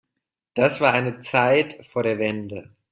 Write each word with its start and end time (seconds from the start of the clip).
Das 0.55 0.81
war 0.81 0.93
eine 0.93 1.19
Zeit 1.19 1.85
vor 1.85 2.01
der 2.01 2.17
Wende. 2.17 2.71